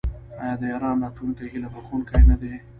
[0.41, 2.53] آیا د ایران راتلونکی هیله بښونکی نه دی؟